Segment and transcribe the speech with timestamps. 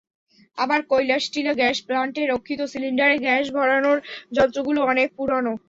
[0.57, 3.97] আবার কৈলাসটিলা গ্যাস প্লান্টে রক্ষিত সিলিন্ডারে গ্যাস ভরানোর
[4.35, 5.51] যন্ত্রগুলো অনেক পুরোনো।